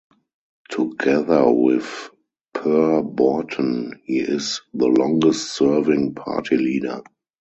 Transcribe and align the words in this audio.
Together 0.71 1.47
with 1.51 2.09
Per 2.55 3.03
Borten, 3.03 3.99
he 4.03 4.17
is 4.17 4.59
the 4.73 4.87
longest-serving 4.87 6.15
party 6.15 6.57
leader. 6.57 7.03